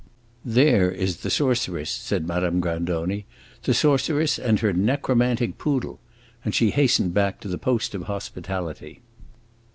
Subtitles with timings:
[0.43, 3.27] "There is the sorceress!" said Madame Grandoni.
[3.61, 5.99] "The sorceress and her necromantic poodle!"
[6.43, 9.01] And she hastened back to the post of hospitality.